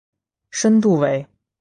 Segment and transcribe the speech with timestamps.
[0.49, 1.27] 深度为。